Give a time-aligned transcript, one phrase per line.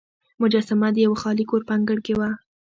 [0.41, 2.29] مجسمه د یوه خالي کور په انګړ کې وه.